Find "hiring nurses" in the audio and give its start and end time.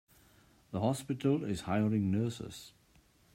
1.61-2.73